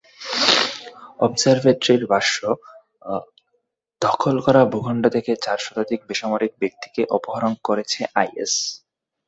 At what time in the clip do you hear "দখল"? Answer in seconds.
4.01-4.35